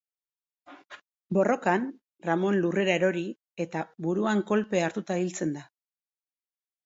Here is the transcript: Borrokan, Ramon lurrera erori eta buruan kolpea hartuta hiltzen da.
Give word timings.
Borrokan, 1.37 1.83
Ramon 2.29 2.57
lurrera 2.63 2.95
erori 3.01 3.23
eta 3.65 3.83
buruan 4.07 4.41
kolpea 4.53 4.87
hartuta 4.87 5.19
hiltzen 5.25 5.53
da. 5.59 5.67